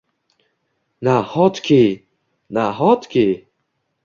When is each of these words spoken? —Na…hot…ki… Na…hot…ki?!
—Na…hot…ki… 1.07 1.83
Na…hot…ki?! 2.55 3.27